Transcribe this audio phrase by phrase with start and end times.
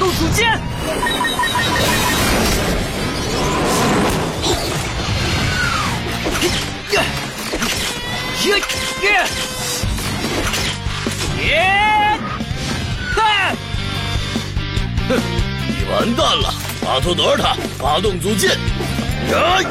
[0.00, 0.48] 发动主剑！
[6.90, 6.94] 耶
[8.46, 8.48] 耶
[9.02, 9.06] 耶！
[11.44, 12.18] 耶！
[13.14, 13.52] 哈！
[15.68, 16.54] 你完蛋了，
[16.86, 18.52] 阿托德尔塔，发动组剑！
[18.52, 19.62] 呀！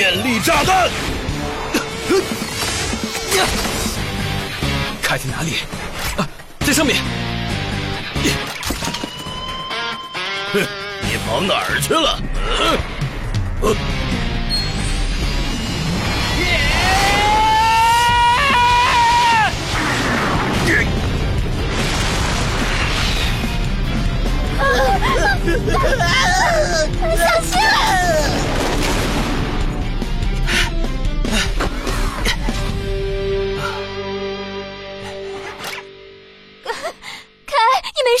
[0.00, 0.88] 电力炸弹！
[3.36, 3.44] 呀！
[5.02, 5.56] 开在哪里？
[6.16, 6.26] 啊，
[6.60, 6.96] 在上面！
[10.54, 10.60] 哼，
[11.04, 12.18] 你跑哪儿去了？
[12.60, 12.78] 嗯，
[13.60, 13.76] 呃，
[27.16, 28.49] 小心！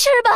[0.00, 0.30] 事吧？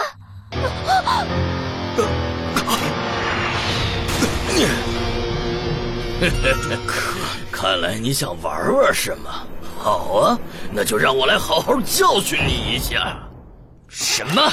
[7.50, 9.47] 看来你想玩玩是吗？
[9.78, 10.38] 好啊，
[10.70, 13.16] 那就让我来好好教训你一下。
[13.88, 14.52] 什么？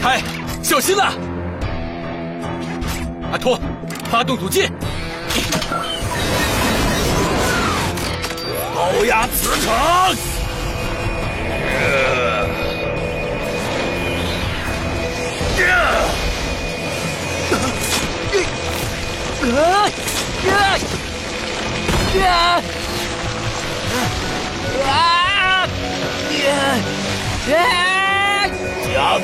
[0.00, 0.22] 开，
[0.62, 1.12] 小心了！
[3.32, 3.58] 阿托，
[4.08, 4.70] 发动阻击！
[8.72, 10.14] 高压磁场！
[15.56, 15.64] 加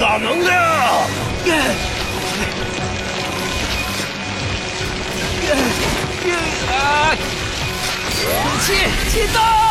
[0.00, 0.52] 大能量！
[6.72, 7.14] 啊！
[8.24, 8.26] 武
[8.60, 8.72] 器
[9.10, 9.61] 启动！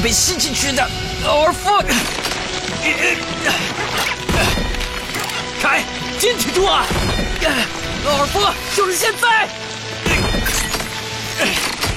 [0.00, 0.88] 被吸进去的，
[1.24, 1.82] 劳尔夫！
[5.60, 5.82] 开，
[6.18, 6.86] 坚持住啊！
[8.04, 8.40] 劳尔夫，
[8.76, 9.48] 就是现在！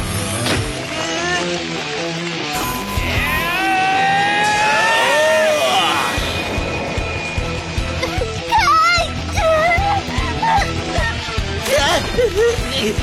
[12.36, 12.94] 你，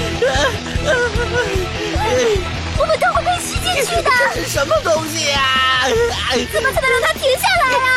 [2.77, 4.11] 我们都会被吸进去的。
[4.35, 5.41] 这是什么东西啊？
[6.53, 7.89] 怎么才能让它停下来啊？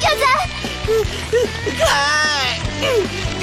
[0.00, 0.18] 亚森，
[1.78, 1.80] 开，
[3.30, 3.38] 别，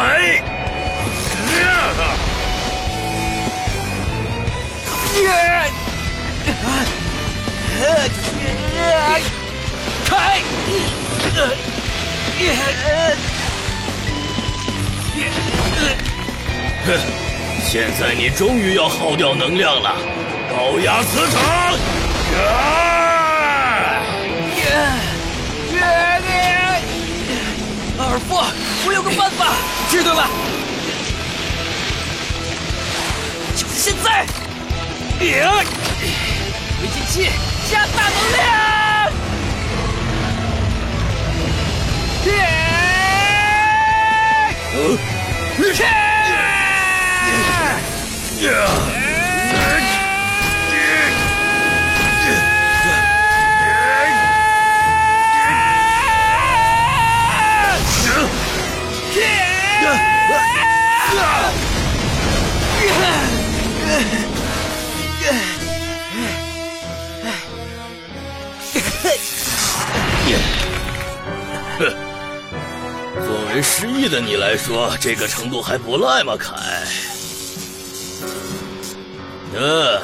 [10.05, 10.41] 开！
[16.85, 16.87] 哼，
[17.63, 19.95] 现在你终于要耗掉能量了，
[20.49, 21.41] 高压磁场！
[22.37, 24.03] 啊！
[27.99, 28.35] 阿尔夫，
[28.85, 29.53] 我有个办法，
[29.91, 30.27] 知道了，
[33.55, 34.25] 就是现在！
[36.79, 37.29] 推进器
[37.69, 38.41] 加大能量！
[49.51, 49.59] 作
[74.41, 76.55] 来说，这个程度还不赖嘛，凯？
[79.53, 80.01] 呃，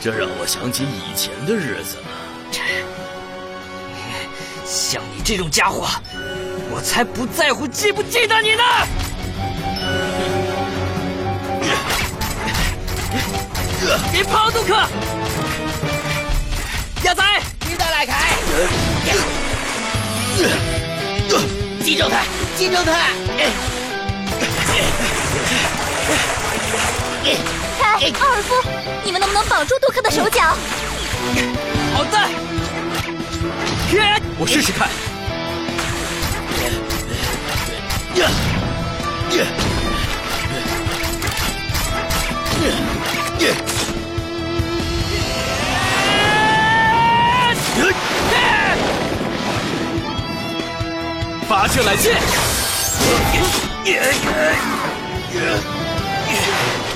[0.00, 2.04] 这让我想起以前的日子了。
[4.64, 5.88] 像你这种家伙，
[6.70, 8.62] 我才不在乎记不记得你呢！
[14.12, 14.74] 别跑，杜克！
[17.02, 17.22] 亚仔，
[17.68, 18.38] 你再来开！
[21.82, 22.22] 击中他！
[22.56, 23.71] 击中他！
[27.78, 28.54] 凯，奥尔夫，
[29.04, 30.56] 你们能不能绑住杜克的手脚？
[31.94, 32.28] 好的，
[34.38, 34.88] 我试试看。
[51.48, 52.16] 发射来剑！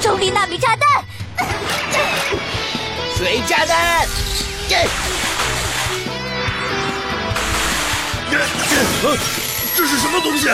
[0.00, 1.05] 重力纳米炸弹！
[3.17, 4.06] 水炸弹！
[9.77, 10.47] 这是什么东西？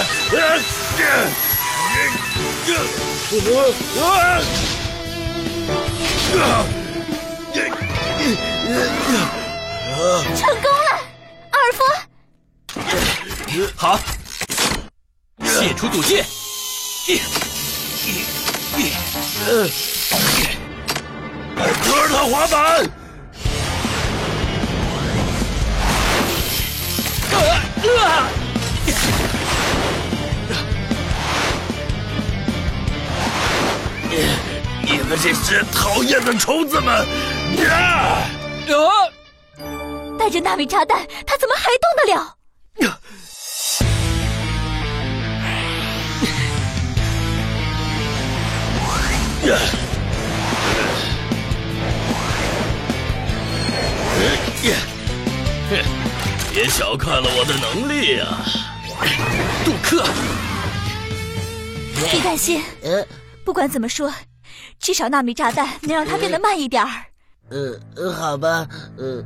[10.37, 10.89] 成功了，
[11.51, 11.79] 奥尔夫！
[13.77, 13.99] 好，
[15.63, 16.25] 卸除阻戒。
[21.85, 22.85] 德尔塔滑板！
[34.85, 37.07] 你们这些讨厌的虫子们！
[37.59, 38.25] 呀！
[40.19, 42.35] 带着纳米炸弹，他怎么还动得了？
[49.47, 49.59] 呀！
[54.63, 54.77] 呀！
[55.69, 55.83] 哼，
[56.55, 58.45] 别小看了我的能力啊、
[59.65, 60.05] 杜克，
[62.11, 63.05] 别担心，呃
[63.45, 64.13] 不管怎么说，
[64.79, 66.91] 至少纳米炸弹能让它变得慢一点儿。
[67.51, 68.65] 呃，呃好吧，
[68.97, 69.25] 呃，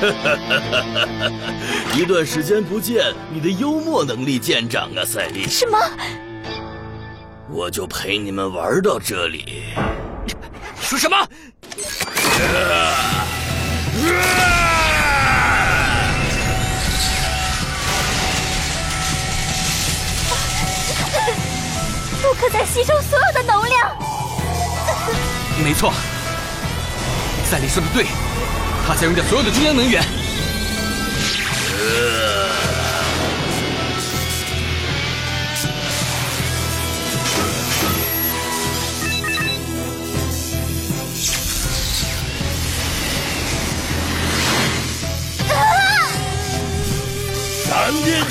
[1.94, 5.46] 一段时间不见，你的幽默能力见长啊，赛丽。
[5.46, 5.78] 什么？
[7.52, 9.64] 我就陪你们玩到这里。
[10.80, 11.16] 说什么？
[22.22, 23.94] 杜克在吸收所有的能量。
[25.62, 25.92] 没错，
[27.50, 28.06] 赛里说的对，
[28.86, 30.02] 他想用掉所有的中央能源。
[30.02, 30.10] 闪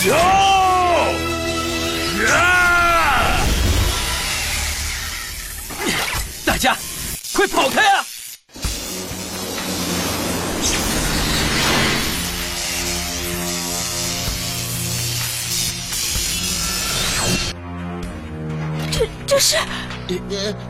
[0.02, 0.10] 球！
[6.44, 6.76] 大家，
[7.36, 8.04] 快跑开啊！
[18.92, 19.56] 这这是……
[20.08, 20.18] 呃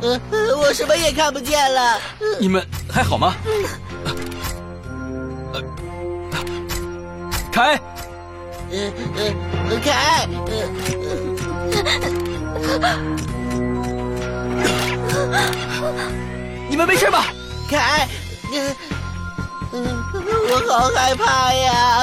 [0.01, 2.01] 呃呃，我什么也看不见了。
[2.37, 3.33] 你们还好吗？
[5.53, 5.63] 嗯、
[7.49, 7.79] 开。
[8.71, 8.77] 呃
[9.69, 10.25] 呃，凯，
[16.69, 17.25] 你们没事吧？
[17.69, 18.07] 凯，
[18.53, 18.75] 呃
[19.73, 19.77] 呃，
[20.49, 22.01] 我好害怕呀！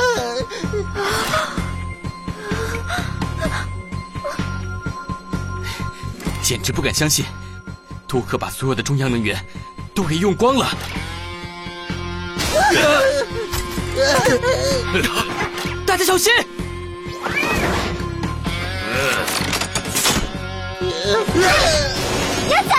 [6.42, 7.24] 简直不敢相信，
[8.06, 9.42] 杜克把所有的中央能源
[9.94, 10.70] 都给用光了。
[15.88, 16.30] 大家小心！
[22.50, 22.74] 鸭仔，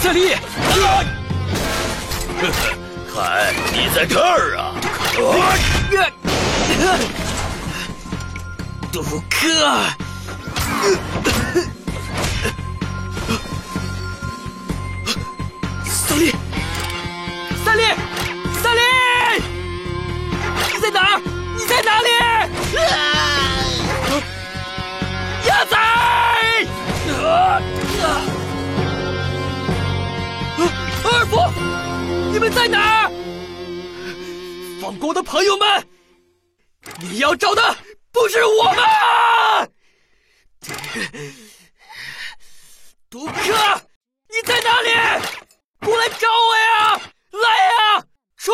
[0.00, 0.34] 赛利，
[3.14, 4.72] 凯，你在这儿啊！
[8.90, 9.36] 杜克，
[32.54, 33.10] 在哪儿？
[34.80, 35.88] 放过的朋友们！
[37.00, 37.76] 你要找的
[38.12, 39.72] 不是我们！
[43.10, 43.32] 毒客，
[44.28, 44.90] 你在哪里？
[45.80, 47.00] 过来找我呀！
[47.32, 48.04] 来呀！
[48.36, 48.52] 出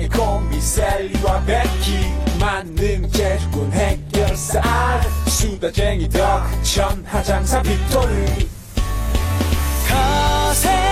[0.00, 8.48] 세상의 고민 셀리와 베키 만능 재주꾼 해결사 알 수다쟁이 덕 천하장사 빅토리
[9.86, 10.89] 가세